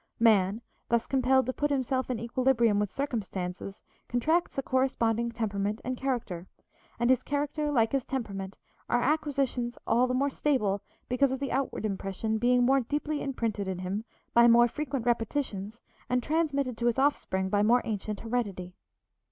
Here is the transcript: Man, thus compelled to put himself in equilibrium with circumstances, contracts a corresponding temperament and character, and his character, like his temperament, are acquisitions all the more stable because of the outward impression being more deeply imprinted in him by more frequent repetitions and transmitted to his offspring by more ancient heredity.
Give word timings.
Man, 0.19 0.63
thus 0.89 1.05
compelled 1.05 1.45
to 1.45 1.53
put 1.53 1.69
himself 1.69 2.09
in 2.09 2.17
equilibrium 2.17 2.79
with 2.79 2.89
circumstances, 2.91 3.83
contracts 4.09 4.57
a 4.57 4.63
corresponding 4.63 5.31
temperament 5.31 5.79
and 5.85 5.95
character, 5.95 6.47
and 6.99 7.11
his 7.11 7.21
character, 7.21 7.69
like 7.69 7.91
his 7.91 8.03
temperament, 8.03 8.57
are 8.89 8.99
acquisitions 9.03 9.77
all 9.85 10.07
the 10.07 10.15
more 10.15 10.31
stable 10.31 10.81
because 11.07 11.31
of 11.31 11.39
the 11.39 11.51
outward 11.51 11.85
impression 11.85 12.39
being 12.39 12.63
more 12.65 12.79
deeply 12.79 13.21
imprinted 13.21 13.67
in 13.67 13.77
him 13.77 14.03
by 14.33 14.47
more 14.47 14.67
frequent 14.67 15.05
repetitions 15.05 15.81
and 16.09 16.23
transmitted 16.23 16.79
to 16.79 16.87
his 16.87 16.97
offspring 16.97 17.47
by 17.47 17.61
more 17.61 17.83
ancient 17.85 18.21
heredity. 18.21 18.73